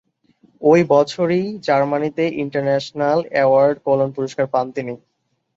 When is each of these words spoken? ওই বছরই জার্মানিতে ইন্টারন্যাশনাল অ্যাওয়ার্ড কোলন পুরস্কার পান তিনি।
ওই 0.61 0.81
বছরই 0.91 1.43
জার্মানিতে 1.67 2.23
ইন্টারন্যাশনাল 2.43 3.19
অ্যাওয়ার্ড 3.31 3.77
কোলন 3.85 4.09
পুরস্কার 4.15 4.45
পান 4.53 4.65
তিনি। 4.75 4.93